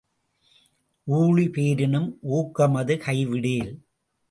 ஊழி 1.07 1.45
பேரினும் 1.49 2.09
ஊக்கமது 2.31 2.97
கைவிடேல். 2.97 3.71